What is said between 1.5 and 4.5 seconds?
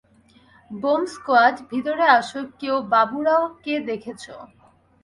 ভিতরে আসো কেউ বাবু রাও কে দেখেছো?